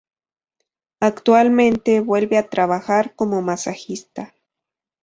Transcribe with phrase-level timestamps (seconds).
[0.99, 4.33] Actualmente vuelve a trabajar como masajista.